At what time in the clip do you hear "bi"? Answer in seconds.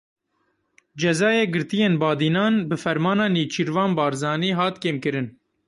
2.69-2.75